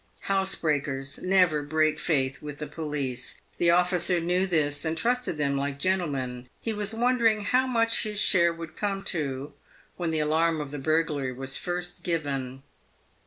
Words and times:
Housebreakers 0.21 1.19
never 1.21 1.61
break 1.61 1.99
faith 1.99 2.41
with 2.41 2.57
the 2.57 2.65
police. 2.65 3.39
The 3.59 3.69
officer 3.69 4.19
knew 4.19 4.47
this, 4.47 4.83
and 4.83 4.97
trusted 4.97 5.37
them 5.37 5.55
like 5.57 5.77
gentlemen. 5.77 6.49
He 6.59 6.73
was 6.73 6.91
wonder 6.95 7.27
ing 7.27 7.41
how 7.41 7.67
much 7.67 8.01
his 8.01 8.19
share 8.19 8.51
would 8.51 8.75
come 8.75 9.03
to, 9.13 9.53
when 9.97 10.09
the 10.09 10.17
alarm 10.19 10.59
of 10.59 10.71
the 10.71 10.79
burglary 10.79 11.33
was 11.33 11.55
first 11.55 12.01
given. 12.01 12.63